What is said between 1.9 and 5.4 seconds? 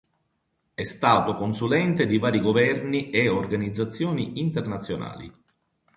di vari governi e organizzazioni internazionali.